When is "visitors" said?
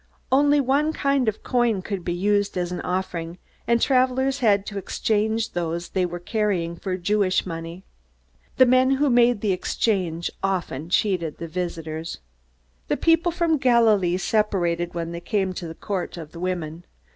11.47-12.17